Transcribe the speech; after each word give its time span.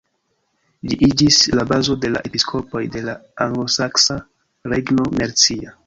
Ĝi 0.91 0.97
iĝis 1.07 1.37
la 1.59 1.67
bazo 1.73 1.99
de 2.05 2.11
la 2.15 2.23
episkopoj 2.31 2.83
de 2.97 3.07
la 3.11 3.17
anglosaksa 3.47 4.21
regno 4.75 5.11
Mercia. 5.23 5.77